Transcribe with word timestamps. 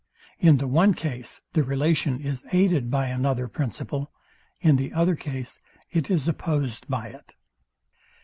In 0.39 0.57
the 0.57 0.65
one 0.67 0.95
case 0.95 1.41
the 1.53 1.61
relation 1.61 2.19
is 2.21 2.43
aided 2.51 2.89
by 2.89 3.05
another 3.05 3.47
principle: 3.47 4.09
In 4.59 4.77
the 4.77 4.91
other 4.93 5.15
case, 5.15 5.61
it 5.91 6.09
is 6.09 6.27
opposed 6.27 6.87
by 6.87 7.09
it. 7.09 7.35